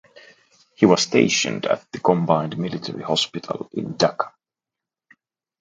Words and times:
He 0.73 0.87
was 0.87 1.03
stationed 1.03 1.67
at 1.67 1.85
the 1.91 1.99
Combined 1.99 2.57
Military 2.57 3.03
Hospital 3.03 3.69
in 3.71 3.93
Dhaka. 3.93 4.31